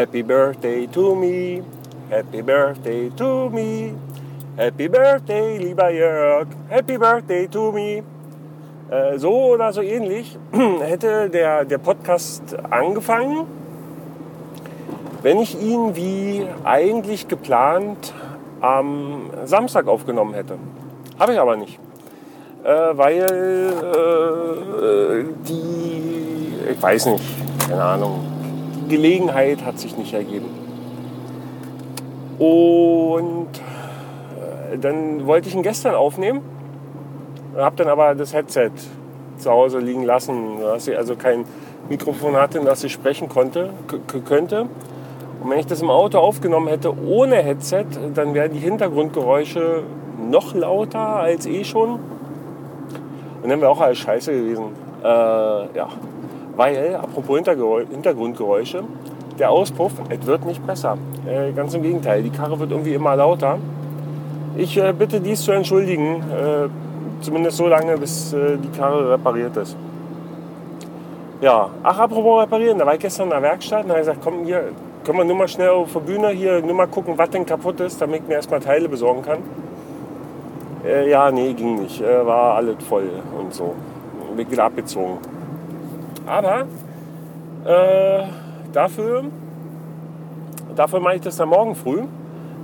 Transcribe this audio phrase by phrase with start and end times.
[0.00, 1.62] Happy Birthday to me,
[2.08, 3.92] Happy Birthday to me,
[4.56, 8.02] Happy Birthday, lieber Jörg, Happy Birthday to me.
[8.90, 10.38] Äh, so oder so ähnlich
[10.80, 13.46] hätte der, der Podcast angefangen,
[15.20, 18.14] wenn ich ihn wie eigentlich geplant
[18.62, 20.56] am Samstag aufgenommen hätte.
[21.18, 21.78] Habe ich aber nicht.
[22.64, 23.26] Äh, weil
[24.80, 28.39] äh, die, ich weiß nicht, keine Ahnung,
[28.90, 30.46] Gelegenheit hat sich nicht ergeben.
[32.38, 33.48] Und
[34.72, 36.42] äh, dann wollte ich ihn gestern aufnehmen,
[37.56, 38.70] habe dann aber das Headset
[39.38, 41.44] zu Hause liegen lassen, dass ich also kein
[41.88, 43.70] Mikrofon hatte, dass ich sprechen konnte,
[44.26, 44.66] könnte.
[45.42, 49.82] Und wenn ich das im Auto aufgenommen hätte ohne Headset, dann wären die Hintergrundgeräusche
[50.30, 51.98] noch lauter als eh schon.
[53.42, 54.66] Und dann wäre auch alles scheiße gewesen.
[55.02, 55.88] Äh, ja.
[56.56, 58.84] Weil, apropos Hintergrundgeräusche,
[59.38, 60.98] der Auspuff, es wird nicht besser.
[61.26, 63.58] Äh, ganz im Gegenteil, die Karre wird irgendwie immer lauter.
[64.56, 66.68] Ich äh, bitte dies zu entschuldigen, äh,
[67.22, 69.76] zumindest so lange, bis äh, die Karre repariert ist.
[71.40, 74.44] Ja, ach, apropos reparieren, da war ich gestern in der Werkstatt und habe gesagt, komm,
[74.44, 74.64] hier,
[75.04, 77.80] können wir nur mal schnell auf der Bühne hier nur mal gucken, was denn kaputt
[77.80, 79.38] ist, damit ich mir erstmal Teile besorgen kann.
[80.84, 82.02] Äh, ja, nee, ging nicht.
[82.02, 83.74] Äh, war alles voll und so.
[84.36, 85.18] Bin wieder abgezogen.
[86.30, 86.66] Aber
[87.64, 88.22] äh,
[88.72, 89.24] dafür,
[90.76, 92.04] dafür mache ich das dann morgen früh.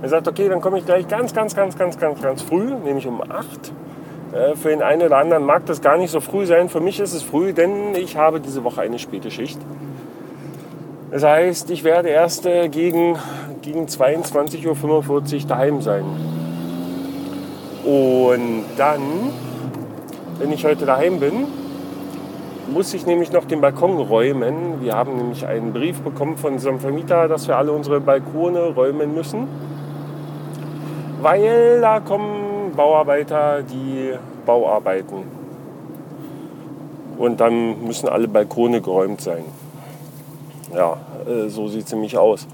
[0.01, 3.05] Er sagt, okay, dann komme ich gleich ganz, ganz, ganz, ganz, ganz, ganz früh, nämlich
[3.07, 3.73] um 8.
[4.31, 6.69] Äh, für den einen oder anderen mag das gar nicht so früh sein.
[6.69, 9.59] Für mich ist es früh, denn ich habe diese Woche eine späte Schicht.
[11.11, 13.17] Das heißt, ich werde erst äh, gegen,
[13.61, 16.05] gegen 22.45 Uhr daheim sein.
[17.83, 19.01] Und dann,
[20.39, 21.47] wenn ich heute daheim bin,
[22.67, 24.81] muss ich nämlich noch den Balkon räumen.
[24.81, 29.13] Wir haben nämlich einen Brief bekommen von unserem Vermieter, dass wir alle unsere Balkone räumen
[29.13, 29.47] müssen.
[31.21, 34.13] Weil da kommen Bauarbeiter, die
[34.45, 35.23] Bauarbeiten.
[37.17, 39.45] Und dann müssen alle Balkone geräumt sein.
[40.73, 42.47] Ja, äh, so sieht es nämlich aus.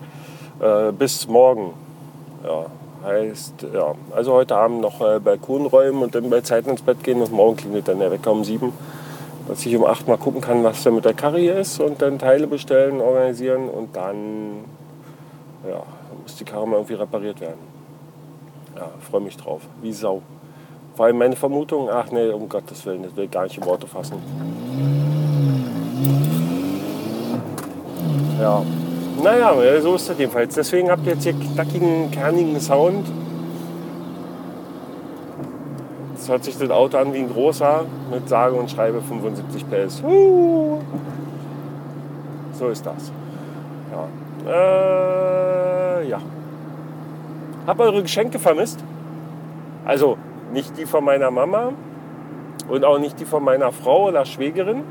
[0.60, 1.74] Äh, bis morgen.
[2.46, 2.66] Ja,
[3.04, 7.04] heißt, ja, also heute Abend noch äh, Balkon räumen und dann bei Zeit ins Bett
[7.04, 8.74] gehen und morgen klingelt dann der Wecker um sieben,
[9.48, 12.02] dass ich um acht mal gucken kann, was da mit der Karre hier ist und
[12.02, 14.66] dann Teile bestellen, organisieren und dann
[15.68, 15.84] ja,
[16.22, 17.60] muss die Karre mal irgendwie repariert werden.
[18.76, 19.62] Ja, freue mich drauf.
[19.82, 20.22] Wie Sau.
[20.96, 23.66] Vor allem meine Vermutung, ach nee, um Gottes Willen, das will ich gar nicht in
[23.66, 24.18] Worte fassen.
[28.40, 28.64] Ja,
[29.24, 30.54] naja, so ist das jedenfalls.
[30.56, 33.08] Deswegen habt ihr jetzt hier knackigen, kernigen Sound.
[36.24, 39.98] Jetzt hört sich das Auto an wie ein großer mit sage und schreibe 75 PS.
[42.54, 43.12] So ist das.
[43.92, 44.08] Ja.
[44.50, 46.20] Äh, ja.
[47.68, 48.82] Hab eure Geschenke vermisst.
[49.84, 50.18] Also
[50.54, 51.74] nicht die von meiner Mama
[52.70, 54.84] und auch nicht die von meiner Frau oder Schwägerin.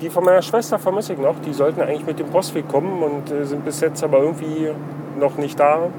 [0.00, 1.34] Die von meiner Schwester vermisse ich noch.
[1.44, 4.70] Die sollten eigentlich mit dem Postweg kommen und äh, sind bis jetzt aber irgendwie
[5.20, 5.90] noch nicht da.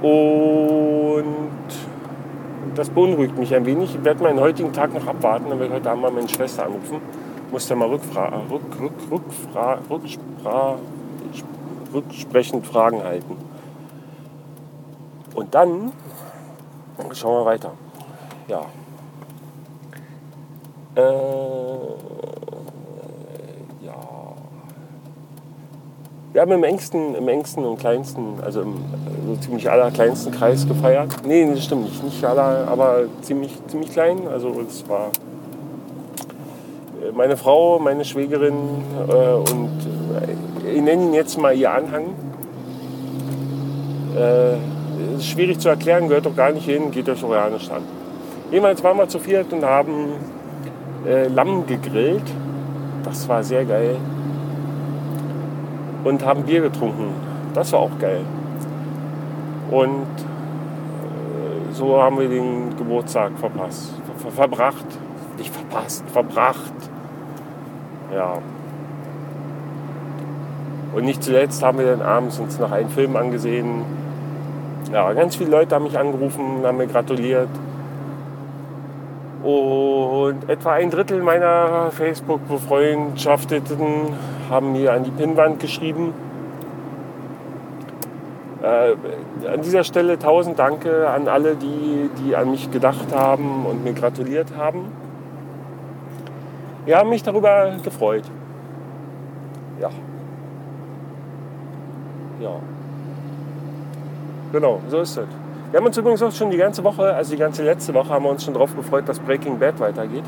[0.00, 1.52] Und
[2.74, 3.94] das beunruhigt mich ein wenig.
[3.94, 5.48] Ich werde meinen heutigen Tag noch abwarten.
[5.48, 7.00] Dann werde ich heute Abend mal meine Schwester anrufen.
[7.50, 10.78] Muss ja mal rückfra rück, rück, rückfra rückspra
[11.92, 13.36] rücksprechend Fragen halten.
[15.34, 15.92] Und dann
[17.12, 17.72] schauen wir weiter.
[18.48, 18.62] Ja.
[20.94, 22.11] Äh,
[26.32, 28.76] Wir haben im engsten, im engsten und kleinsten, also im
[29.26, 31.14] so ziemlich allerkleinsten Kreis gefeiert.
[31.26, 32.02] Nee, das stimmt nicht.
[32.02, 34.26] Nicht aller, aber ziemlich, ziemlich klein.
[34.32, 35.10] Also es war
[37.02, 38.54] äh, meine Frau, meine Schwägerin
[39.08, 39.78] äh, und
[40.64, 42.14] äh, ich nenne ihn jetzt mal ihr Anhang.
[44.16, 44.54] Äh,
[45.18, 47.82] ist schwierig zu erklären, gehört doch gar nicht hin, geht euch auch ja nicht an.
[48.50, 50.12] Jedenfalls waren wir zu viert und haben
[51.06, 52.24] äh, Lamm gegrillt.
[53.04, 53.96] Das war sehr geil
[56.04, 57.08] und haben Bier getrunken.
[57.54, 58.22] Das war auch geil.
[59.70, 63.94] Und äh, so haben wir den Geburtstag verpasst.
[64.18, 64.86] Ver verbracht.
[65.38, 66.72] Nicht verpasst, verbracht.
[68.14, 68.38] Ja.
[70.94, 73.82] Und nicht zuletzt haben wir dann abends uns noch einen Film angesehen.
[74.92, 77.48] Ja, ganz viele Leute haben mich angerufen, haben mir gratuliert.
[79.42, 84.12] Und etwa ein Drittel meiner Facebook-Befreundschafteten
[84.52, 86.14] haben mir an die Pinnwand geschrieben.
[88.62, 88.94] Äh,
[89.48, 93.92] an dieser Stelle tausend Danke an alle, die, die an mich gedacht haben und mir
[93.92, 94.92] gratuliert haben.
[96.84, 98.24] Wir haben mich darüber gefreut.
[99.80, 99.90] Ja.
[102.40, 102.56] ja.
[104.52, 105.26] Genau, so ist es.
[105.70, 108.24] Wir haben uns übrigens auch schon die ganze Woche, also die ganze letzte Woche, haben
[108.24, 110.24] wir uns schon darauf gefreut, dass Breaking Bad weitergeht.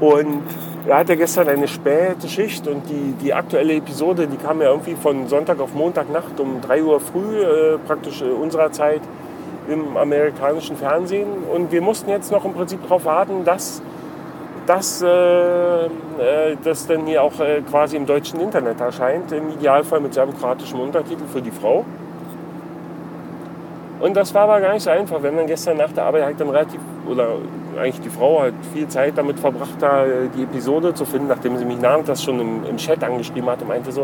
[0.00, 0.42] Und
[0.86, 4.94] er hatte gestern eine späte Schicht und die, die aktuelle Episode, die kam ja irgendwie
[4.94, 9.00] von Sonntag auf Montagnacht um 3 Uhr früh, äh, praktisch äh, unserer Zeit
[9.68, 11.28] im amerikanischen Fernsehen.
[11.52, 13.80] Und wir mussten jetzt noch im Prinzip darauf warten, dass
[14.66, 15.88] dass äh, äh,
[16.62, 21.24] das dann hier auch äh, quasi im deutschen Internet erscheint, im Idealfall mit serbokratischem Untertitel
[21.30, 21.84] für die Frau.
[24.00, 25.22] Und das war aber gar nicht so einfach.
[25.22, 27.36] Wir haben dann gestern nach der Arbeit halt dann relativ, oder
[27.78, 31.56] eigentlich die Frau hat viel Zeit damit verbracht, da äh, die Episode zu finden, nachdem
[31.56, 34.02] sie mich namentlich schon im, im Chat angeschrieben hat und meinte so,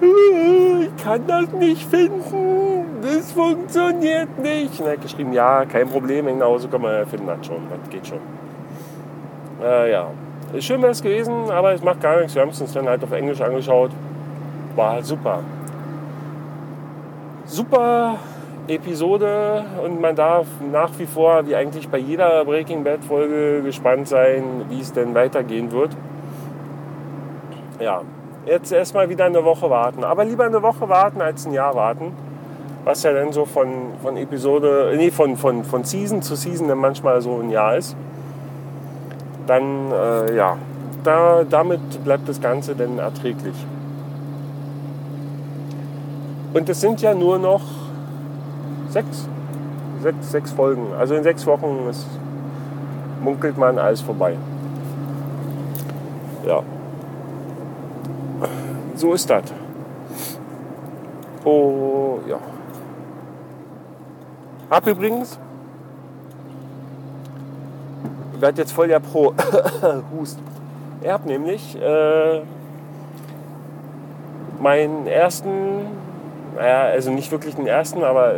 [0.00, 4.80] äh, ich kann das nicht finden, das funktioniert nicht.
[4.80, 7.90] Und er hat geschrieben, ja, kein Problem, nach Hause kann man finden das schon, das
[7.90, 8.20] geht schon.
[9.62, 10.08] Äh, ja,
[10.58, 12.34] schön wäre es gewesen, aber es macht gar nichts.
[12.34, 13.90] Wir haben es uns dann halt auf Englisch angeschaut.
[14.74, 15.40] War halt super.
[17.44, 18.18] Super
[18.68, 24.08] Episode und man darf nach wie vor, wie eigentlich bei jeder Breaking Bad Folge, gespannt
[24.08, 25.90] sein, wie es denn weitergehen wird.
[27.80, 28.02] Ja,
[28.46, 30.04] jetzt erstmal wieder eine Woche warten.
[30.04, 32.12] Aber lieber eine Woche warten als ein Jahr warten.
[32.84, 33.68] Was ja dann so von,
[34.02, 37.96] von Episode, nee, von, von, von Season zu Season dann manchmal so ein Jahr ist
[39.46, 40.56] dann äh, ja,
[41.04, 43.54] da, damit bleibt das Ganze dann erträglich.
[46.54, 47.62] Und es sind ja nur noch
[48.92, 49.28] sechs,
[50.02, 50.92] sechs, sechs Folgen.
[50.98, 52.06] Also in sechs Wochen ist,
[53.22, 54.36] munkelt man alles vorbei.
[56.46, 56.62] Ja.
[58.96, 59.44] So ist das.
[61.44, 62.38] Oh ja.
[64.70, 65.38] Hab übrigens
[68.42, 69.32] werde jetzt voll der Pro.
[70.12, 70.38] Hust.
[71.00, 72.42] Er hat nämlich äh,
[74.60, 75.86] meinen ersten,
[76.56, 78.34] naja, also nicht wirklich den ersten, aber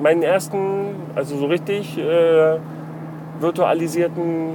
[0.00, 2.56] meinen ersten, also so richtig äh,
[3.40, 4.54] virtualisierten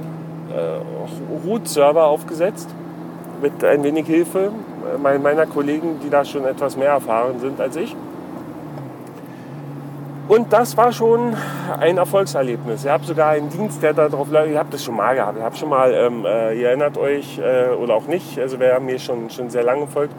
[0.50, 2.68] äh, Root-Server aufgesetzt.
[3.42, 4.50] Mit ein wenig Hilfe
[5.02, 7.94] meiner Kollegen, die da schon etwas mehr erfahren sind als ich.
[10.26, 11.36] Und das war schon
[11.78, 12.84] ein Erfolgserlebnis.
[12.84, 14.50] Ihr habt sogar einen Dienst, der darauf läuft.
[14.50, 15.36] Ihr habt das schon mal gehabt.
[15.36, 18.80] Ihr habt schon mal, ähm, äh, ihr erinnert euch äh, oder auch nicht, also wer
[18.80, 20.14] mir schon, schon sehr lange folgt.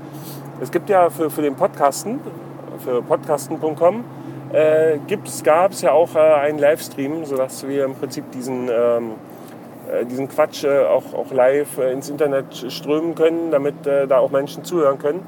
[0.62, 2.20] Es gibt ja für, für den Podcasten,
[2.84, 4.04] für podcasten.com,
[4.56, 5.00] äh,
[5.44, 9.12] gab es ja auch äh, einen Livestream, sodass wir im Prinzip diesen, ähm,
[9.92, 14.64] äh, diesen Quatsch äh, auch, auch live ins Internet strömen können, damit da auch Menschen
[14.64, 15.24] zuhören können.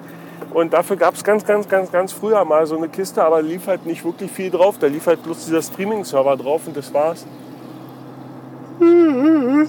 [0.53, 3.67] Und dafür gab es ganz, ganz, ganz, ganz früher mal so eine Kiste, aber lief
[3.67, 4.77] halt nicht wirklich viel drauf.
[4.79, 7.27] Da lief halt bloß dieser Streaming-Server drauf und das war's.
[8.79, 9.67] Und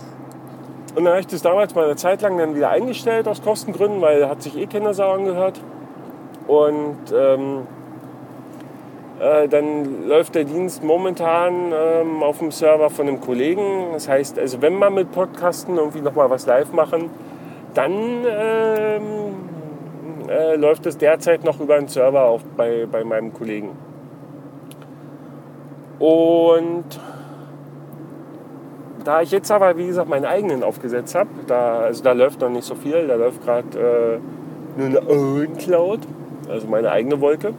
[0.94, 4.28] dann habe ich das damals mal eine Zeit lang dann wieder eingestellt aus Kostengründen, weil
[4.28, 5.60] hat sich eh keiner Sau angehört.
[6.46, 7.77] Und ähm, äh,
[9.20, 13.88] dann läuft der Dienst momentan ähm, auf dem Server von einem Kollegen.
[13.92, 17.10] Das heißt, also wenn wir mit Podcasten irgendwie nochmal was live machen,
[17.74, 17.92] dann
[18.26, 19.02] ähm,
[20.28, 23.70] äh, läuft es derzeit noch über einen Server auf, bei, bei meinem Kollegen.
[25.98, 26.84] Und
[29.04, 32.50] da ich jetzt aber, wie gesagt, meinen eigenen aufgesetzt habe, da, also da läuft noch
[32.50, 34.20] nicht so viel, da läuft gerade
[34.76, 36.00] äh, nur eine Cloud,
[36.48, 37.54] also meine eigene Wolke,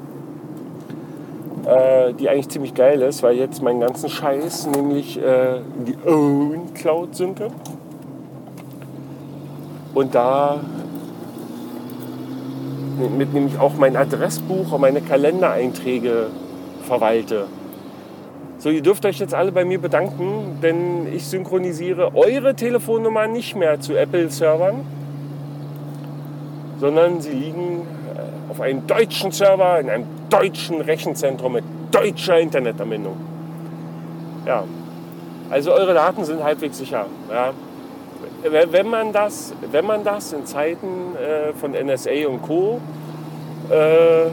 [1.65, 5.97] äh, die eigentlich ziemlich geil ist, weil jetzt meinen ganzen Scheiß nämlich äh, in die
[6.05, 7.47] Own Cloud synke.
[9.93, 10.59] Und da
[13.17, 16.27] mit nämlich auch mein Adressbuch und meine Kalendereinträge
[16.83, 17.45] verwalte.
[18.57, 23.55] So, ihr dürft euch jetzt alle bei mir bedanken, denn ich synchronisiere eure Telefonnummer nicht
[23.55, 24.81] mehr zu Apple-Servern,
[26.79, 27.87] sondern sie liegen
[28.49, 33.17] auf einem deutschen Server in einem deutschen Rechenzentrum mit deutscher Internetanbindung.
[34.45, 34.63] Ja,
[35.49, 37.05] also eure Daten sind halbwegs sicher.
[37.29, 37.53] Ja.
[38.41, 42.79] Wenn man das, wenn man das in Zeiten äh, von NSA und Co.
[43.69, 44.29] Äh,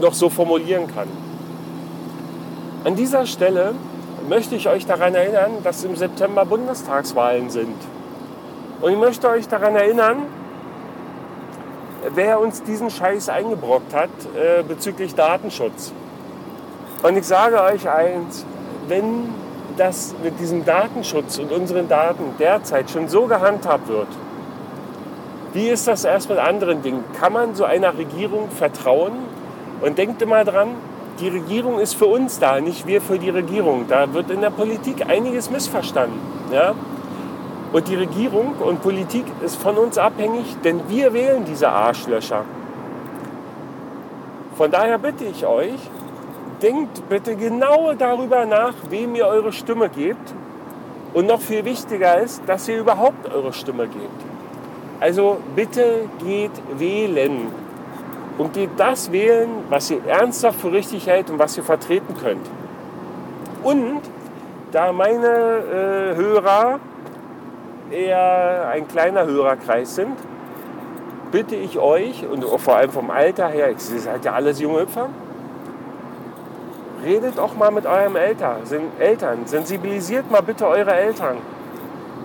[0.00, 1.08] noch so formulieren kann.
[2.84, 3.74] An dieser Stelle
[4.28, 7.76] möchte ich euch daran erinnern, dass im September Bundestagswahlen sind.
[8.80, 10.22] Und ich möchte euch daran erinnern,
[12.14, 15.92] wer uns diesen Scheiß eingebrockt hat äh, bezüglich Datenschutz.
[17.02, 18.44] Und ich sage euch eins,
[18.88, 19.34] wenn
[19.76, 24.08] das mit diesem Datenschutz und unseren Daten derzeit schon so gehandhabt wird,
[25.52, 27.04] wie ist das erst mit anderen Dingen?
[27.18, 29.12] Kann man so einer Regierung vertrauen?
[29.80, 30.68] Und denkt immer dran,
[31.20, 33.86] die Regierung ist für uns da, nicht wir für die Regierung.
[33.88, 36.18] Da wird in der Politik einiges missverstanden.
[36.52, 36.74] Ja?
[37.72, 42.44] Und die Regierung und Politik ist von uns abhängig, denn wir wählen diese Arschlöcher.
[44.56, 45.90] Von daher bitte ich euch,
[46.62, 50.34] denkt bitte genau darüber nach, wem ihr eure Stimme gebt.
[51.12, 54.22] Und noch viel wichtiger ist, dass ihr überhaupt eure Stimme gebt.
[55.00, 57.48] Also bitte geht wählen.
[58.38, 62.46] Und geht das wählen, was ihr ernsthaft für richtig hält und was ihr vertreten könnt.
[63.62, 64.02] Und
[64.72, 66.80] da meine äh, Hörer
[67.90, 70.16] eher ein kleiner Hörerkreis sind,
[71.32, 75.08] bitte ich euch, und vor allem vom Alter her, ihr seid ja alles junge Hüpfer,
[77.04, 78.58] redet auch mal mit eurem Eltern,
[78.98, 79.46] Eltern.
[79.46, 81.36] Sensibilisiert mal bitte eure Eltern.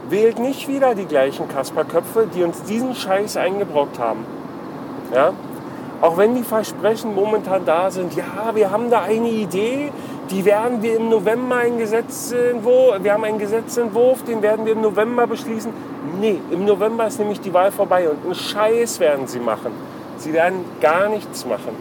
[0.10, 4.26] Wählt nicht wieder die gleichen Kasperköpfe, die uns diesen Scheiß eingebrockt haben.
[5.14, 5.34] Ja?
[6.02, 9.92] Auch wenn die Versprechen momentan da sind, ja, wir haben da eine Idee,
[10.32, 14.82] die werden wir im November ein Gesetzentwurf, wir haben einen Gesetzentwurf, den werden wir im
[14.82, 15.72] November beschließen.
[16.20, 19.74] Nee, im November ist nämlich die Wahl vorbei und einen Scheiß werden sie machen.
[20.18, 21.76] Sie werden gar nichts machen.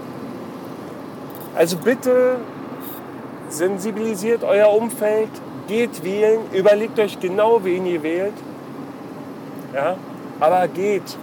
[1.54, 2.36] Also bitte
[3.48, 5.30] sensibilisiert euer Umfeld,
[5.68, 8.34] geht wählen, überlegt euch genau, wen ihr wählt.
[9.72, 9.96] Ja,
[10.40, 11.16] aber geht.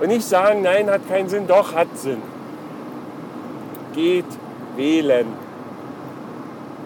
[0.00, 2.20] Und nicht sagen, nein, hat keinen Sinn, doch, hat Sinn.
[3.94, 4.26] Geht
[4.76, 5.26] wählen.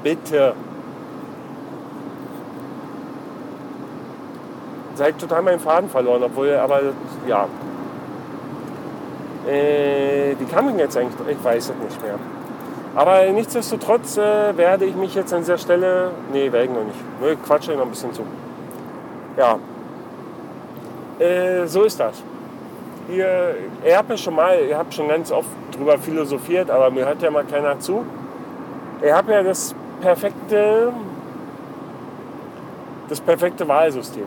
[0.03, 0.55] Bitte.
[4.95, 6.81] Seid total meinen Faden verloren, obwohl, aber
[7.27, 7.47] ja.
[9.47, 11.15] Äh, wie kam ich jetzt eigentlich?
[11.29, 12.19] Ich weiß es nicht mehr.
[12.95, 16.13] Aber nichtsdestotrotz äh, werde ich mich jetzt an dieser Stelle.
[16.33, 16.99] Nee, werde ich noch nicht.
[17.31, 18.23] Ich quatsche noch ein bisschen zu.
[19.37, 19.59] Ja.
[21.19, 22.23] Äh, so ist das.
[23.09, 27.07] Ihr, ihr habt ja schon mal, ihr habt schon ganz oft drüber philosophiert, aber mir
[27.07, 28.05] hört ja mal keiner zu.
[29.03, 30.93] Ihr habt ja das perfekte,
[33.09, 34.27] das perfekte Wahlsystem.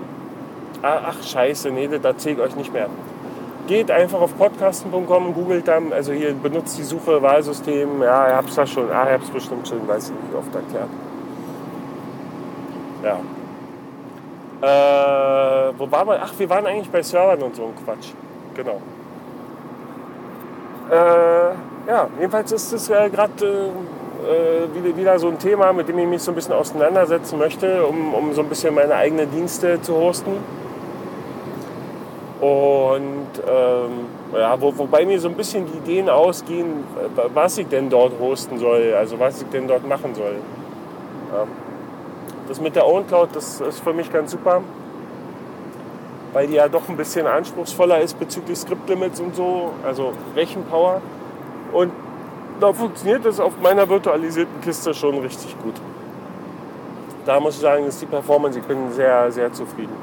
[0.82, 2.88] Ach, ach scheiße, nee, das erzähle ich euch nicht mehr
[3.70, 8.02] geht einfach auf podcasten.com, googelt dann, also hier benutzt die Suche Wahlsystem.
[8.02, 10.34] Ja, ihr habt es da schon, ah, ihr habt es bestimmt schon, weiß ich nicht,
[10.34, 10.90] wie oft erklärt.
[13.04, 13.20] Ja.
[14.62, 16.20] Äh, wo waren wir?
[16.20, 18.10] Ach, wir waren eigentlich bei Servern und so ein Quatsch.
[18.60, 18.82] Genau.
[20.92, 23.72] Äh, ja, jedenfalls ist es äh, gerade
[24.28, 28.14] äh, wieder so ein Thema, mit dem ich mich so ein bisschen auseinandersetzen möchte, um,
[28.14, 30.32] um so ein bisschen meine eigenen Dienste zu hosten
[32.42, 33.92] und ähm,
[34.34, 36.84] ja, wo, wobei mir so ein bisschen die Ideen ausgehen,
[37.34, 40.36] was ich denn dort hosten soll, also was ich denn dort machen soll.
[41.32, 41.48] Ja.
[42.50, 44.62] Das mit der OwnCloud, das ist für mich ganz super,
[46.34, 51.02] weil die ja doch ein bisschen anspruchsvoller ist bezüglich Script-Limits und so, also Rechenpower.
[51.72, 51.92] Und
[52.60, 55.76] da funktioniert das auf meiner virtualisierten Kiste schon richtig gut.
[57.26, 59.96] Da muss ich sagen, ist die Performance, ich bin sehr, sehr zufrieden.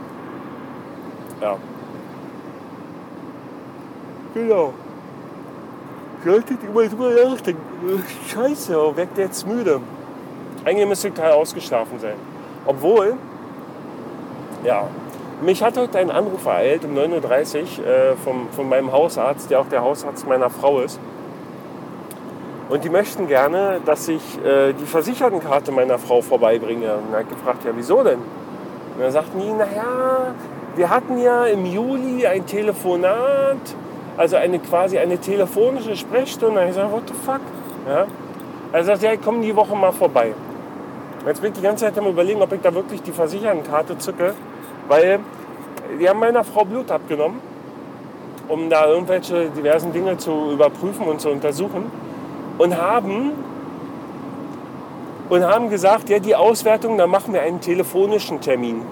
[1.40, 1.56] Ja.
[4.34, 4.72] Genau.
[6.24, 8.02] Solltet mal drüber nachdenken.
[8.28, 9.80] Scheiße, weckt jetzt müde.
[10.64, 12.16] Eigentlich müsste ich total ausgeschlafen sein.
[12.66, 13.14] Obwohl,
[14.64, 14.88] ja,
[15.42, 19.60] mich hat heute ein Anruf ereilt um 9.30 Uhr äh, vom, von meinem Hausarzt, der
[19.60, 20.98] auch der Hausarzt meiner Frau ist.
[22.68, 26.94] Und die möchten gerne, dass ich äh, die Versichertenkarte meiner Frau vorbeibringe.
[26.94, 28.18] Und er hat gefragt, ja, wieso denn?
[28.18, 30.34] Und dann sagten die, naja,
[30.74, 33.58] wir hatten ja im Juli ein Telefonat
[34.16, 36.66] also eine quasi eine telefonische Sprechstunde.
[36.68, 37.40] Ich sage, what the fuck?
[37.86, 38.06] Ja?
[38.72, 40.32] Er sagt, ja, ich komme die Woche mal vorbei.
[41.26, 44.34] Jetzt bin ich die ganze Zeit am überlegen, ob ich da wirklich die Versichertenkarte zücke,
[44.88, 45.20] weil
[46.00, 47.40] die haben meiner Frau Blut abgenommen,
[48.48, 51.90] um da irgendwelche diversen Dinge zu überprüfen und zu untersuchen
[52.58, 53.32] und haben
[55.28, 58.82] und haben gesagt, ja, die Auswertung, da machen wir einen telefonischen Termin.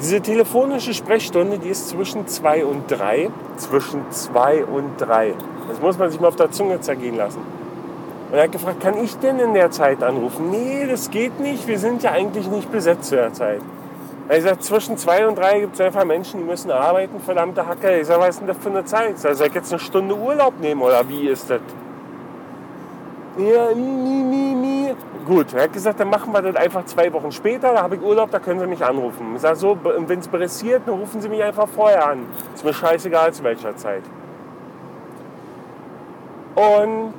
[0.00, 3.30] Diese telefonische Sprechstunde, die ist zwischen zwei und drei.
[3.56, 5.34] Zwischen zwei und drei.
[5.68, 7.40] Das muss man sich mal auf der Zunge zergehen lassen.
[8.30, 10.50] Und er hat gefragt, kann ich denn in der Zeit anrufen?
[10.50, 11.66] Nee, das geht nicht.
[11.66, 13.60] Wir sind ja eigentlich nicht besetzt zu der Zeit.
[14.30, 17.98] Er sagt, zwischen zwei und drei gibt es einfach Menschen, die müssen arbeiten, verdammte Hacke.
[17.98, 19.14] Ich sage, was ist denn das für eine Zeit?
[19.14, 21.60] Ich sage, soll ich jetzt eine Stunde Urlaub nehmen oder wie ist das?
[23.36, 24.94] Ja, nie, nie, nie.
[25.26, 28.02] Gut, er hat gesagt, dann machen wir das einfach zwei Wochen später, da habe ich
[28.02, 29.32] Urlaub, da können Sie mich anrufen.
[29.34, 32.24] Ich sage so, wenn es pressiert, dann rufen Sie mich einfach vorher an.
[32.54, 34.04] Ist mir scheißegal zu welcher Zeit.
[36.54, 37.14] Und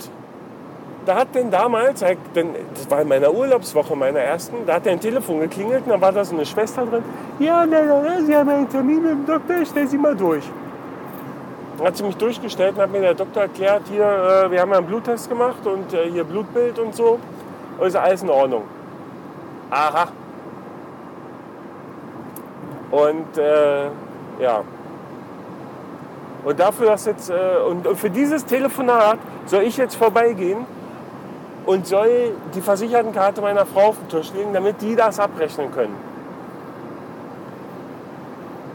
[1.05, 4.99] da hat denn damals, das war in meiner Urlaubswoche, meiner ersten, da hat er ein
[4.99, 7.03] Telefon geklingelt und da war da so eine Schwester drin.
[7.39, 10.15] Ja, na, na, na, Sie haben einen Termin mit dem Doktor, ich stelle Sie mal
[10.15, 10.43] durch.
[11.77, 14.71] Dann hat sie mich durchgestellt und hat mir der Doktor erklärt, hier, äh, wir haben
[14.71, 17.19] einen Bluttest gemacht und äh, hier Blutbild und so.
[17.79, 18.63] Und ist alles in Ordnung.
[19.71, 20.09] Aha.
[22.91, 23.85] Und äh,
[24.39, 24.63] ja.
[26.43, 27.33] Und dafür, dass jetzt, äh,
[27.67, 29.17] und für dieses Telefonat
[29.47, 30.67] soll ich jetzt vorbeigehen
[31.65, 35.95] und soll die Versichertenkarte meiner Frau auf den Tisch legen, damit die das abrechnen können.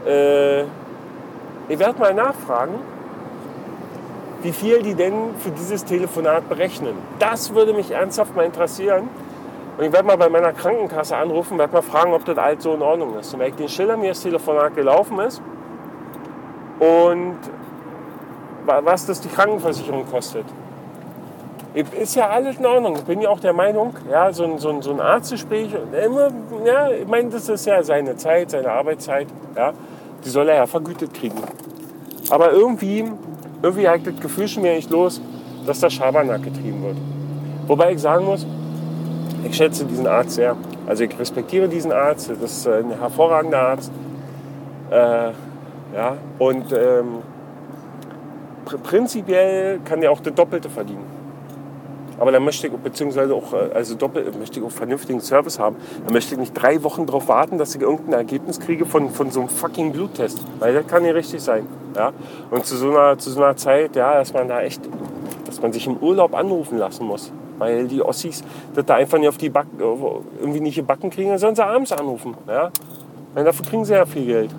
[0.06, 0.62] Äh,
[1.68, 2.74] ich werde mal nachfragen,
[4.42, 6.94] wie viel die denn für dieses Telefonat berechnen.
[7.18, 9.08] Das würde mich ernsthaft mal interessieren.
[9.76, 12.74] Und ich werde mal bei meiner Krankenkasse anrufen, werde mal fragen, ob das alles so
[12.74, 13.34] in Ordnung ist.
[13.34, 15.42] Und wenn ich den Schiller mir das Telefonat gelaufen ist
[16.78, 17.36] und
[18.64, 20.44] was das die Krankenversicherung kostet.
[21.76, 22.96] Ist ja alles in Ordnung.
[22.96, 25.68] Ich bin ja auch der Meinung, ja, so ein, so ein, so ein Arztgespräch,
[26.06, 26.30] immer,
[26.64, 29.74] ja, ich meine, das ist ja seine Zeit, seine Arbeitszeit, ja,
[30.24, 31.36] die soll er ja vergütet kriegen.
[32.30, 33.04] Aber irgendwie,
[33.60, 35.20] irgendwie ich das Gefühl schon mir nicht los,
[35.66, 36.96] dass da Schabernack getrieben wird.
[37.66, 38.46] Wobei ich sagen muss,
[39.44, 40.56] ich schätze diesen Arzt sehr.
[40.86, 43.92] Also ich respektiere diesen Arzt, das ist ein hervorragender Arzt.
[44.90, 44.94] Äh,
[45.94, 47.18] ja, und ähm,
[48.64, 51.15] pr prinzipiell kann der auch das Doppelte verdienen.
[52.18, 55.76] Aber dann möchte ich, beziehungsweise auch, äh, also doppelt, möchte ich auch vernünftigen Service haben.
[56.04, 59.30] Dann möchte ich nicht drei Wochen darauf warten, dass ich irgendein Ergebnis kriege von, von
[59.30, 60.40] so einem fucking Bluttest.
[60.58, 61.66] Weil das kann ja richtig sein.
[61.94, 62.12] Ja?
[62.50, 64.80] Und zu so, einer, zu so einer Zeit, ja, dass man da echt,
[65.46, 67.32] dass man sich im Urlaub anrufen lassen muss.
[67.58, 68.44] Weil die Ossis
[68.74, 71.92] das da einfach nicht auf die Backen, irgendwie nicht gebacken kriegen, dann sollen sie abends
[71.92, 72.34] anrufen.
[72.46, 72.70] Ja?
[73.34, 74.50] Weil dafür kriegen sie ja viel Geld.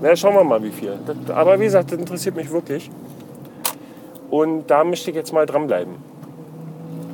[0.00, 0.98] Na, schauen wir mal, wie viel.
[1.06, 2.90] Das, aber wie gesagt, das interessiert mich wirklich.
[4.30, 6.11] Und da möchte ich jetzt mal dranbleiben.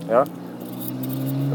[0.09, 0.25] Ja?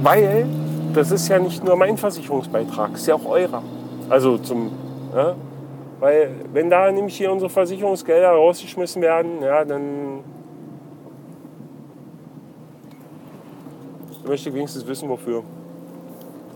[0.01, 0.45] Weil
[0.93, 3.63] das ist ja nicht nur mein Versicherungsbeitrag, ist ja auch eurer.
[4.09, 4.71] Also zum,
[5.15, 5.35] ja?
[5.99, 10.23] weil wenn da nämlich hier unsere Versicherungsgelder rausgeschmissen werden, ja, dann
[14.27, 15.43] möchte ich wenigstens wissen, wofür.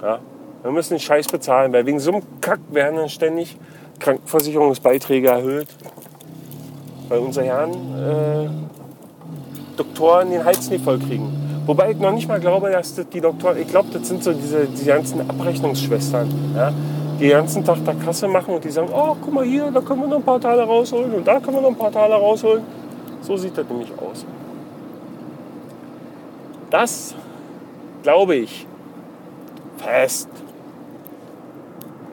[0.01, 0.19] Ja?
[0.63, 3.57] Wir müssen den Scheiß bezahlen, weil wegen so einem Kack werden dann ständig
[3.99, 5.67] Krankenversicherungsbeiträge erhöht.
[7.07, 8.49] Weil unsere Herren äh,
[9.77, 11.46] Doktoren den Hals nicht voll kriegen.
[11.67, 14.31] Wobei ich noch nicht mal glaube, dass das die Doktoren, ich glaube, das sind so
[14.31, 16.71] diese, die ganzen Abrechnungsschwestern, ja,
[17.19, 19.81] die den ganzen Tag da Kasse machen und die sagen, oh, guck mal hier, da
[19.81, 22.15] können wir noch ein paar Teile rausholen und da können wir noch ein paar Teile
[22.15, 22.63] rausholen.
[23.19, 24.25] So sieht das nämlich aus.
[26.69, 27.15] Das
[28.01, 28.65] glaube ich
[29.77, 30.29] fest.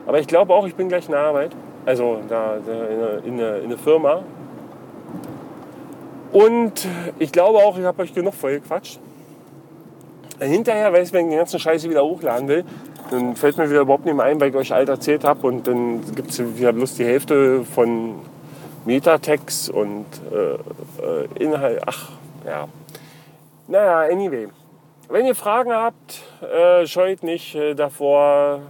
[0.05, 1.53] Aber ich glaube auch, ich bin gleich in der Arbeit,
[1.87, 2.57] also da,
[3.25, 4.25] in, der, in Firma.
[6.33, 6.89] Und
[7.21, 8.99] ich glaube auch, ich habe euch genug voll gequatscht.
[10.41, 12.65] Hinterher, weiß wenn ich den ganzen Scheiße wieder hochladen will,
[13.11, 15.47] dann fällt mir wieder überhaupt nicht mehr ein, weil ich euch alt erzählt habe.
[15.47, 18.17] Und dann gibt es wieder bloß die Hälfte von
[18.85, 20.55] Metatext und äh,
[21.03, 21.83] äh, Inhalt.
[21.87, 22.11] Ach,
[22.47, 22.69] ja.
[23.69, 24.49] Naja, anyway.
[25.09, 28.61] Wenn ihr Fragen habt, äh, scheut nicht äh, davor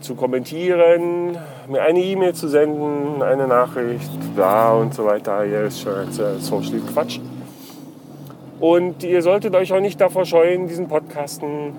[0.00, 5.44] zu kommentieren, mir eine E-Mail zu senden, eine Nachricht, da und so weiter.
[5.44, 7.20] Hier ist schon jetzt, äh, Social Quatsch.
[8.62, 11.76] Und ihr solltet euch auch nicht davor scheuen, diesen Podcasten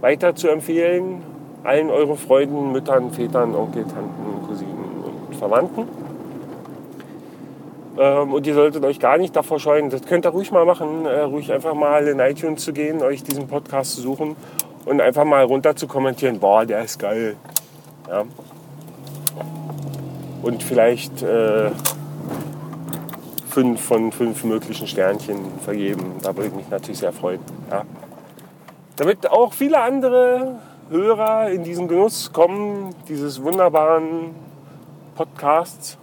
[0.00, 1.22] weiter zu empfehlen.
[1.62, 5.86] Allen euren Freunden, Müttern, Vätern, Onkel, Tanten, Cousinen und Verwandten.
[7.96, 11.06] Ähm, und ihr solltet euch gar nicht davor scheuen, das könnt ihr ruhig mal machen,
[11.06, 14.34] äh, ruhig einfach mal in iTunes zu gehen, euch diesen Podcast zu suchen
[14.84, 17.36] und einfach mal runter zu kommentieren, boah, der ist geil.
[18.08, 18.24] Ja.
[20.42, 21.70] Und vielleicht äh,
[23.52, 26.14] fünf von fünf möglichen Sternchen vergeben.
[26.22, 27.40] Da würde ich mich natürlich sehr freuen.
[27.70, 27.84] Ja.
[28.96, 34.34] Damit auch viele andere Hörer in diesen Genuss kommen, dieses wunderbaren
[35.14, 35.98] Podcasts.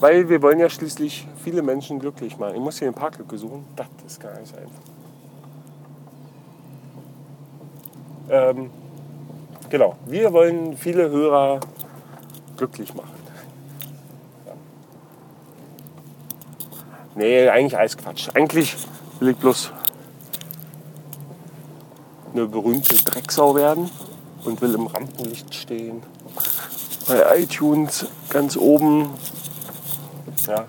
[0.00, 2.56] Weil wir wollen ja schließlich viele Menschen glücklich machen.
[2.56, 3.64] Ich muss hier eine Parklücke suchen.
[3.76, 4.82] Das ist gar nicht einfach.
[8.30, 8.70] Ähm,
[9.70, 11.60] Genau, wir wollen viele Hörer
[12.56, 13.18] glücklich machen.
[17.14, 18.28] Nee, eigentlich alles Quatsch.
[18.34, 18.76] Eigentlich
[19.20, 19.72] will ich bloß
[22.32, 23.90] eine berühmte Drecksau werden
[24.44, 26.02] und will im Rampenlicht stehen.
[27.06, 29.10] Bei iTunes ganz oben.
[30.46, 30.66] Ja,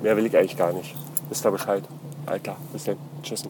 [0.00, 0.94] mehr will ich eigentlich gar nicht.
[1.28, 1.84] Wisst ihr Bescheid?
[2.26, 2.96] Alter, bis dann.
[3.22, 3.44] Tschüss.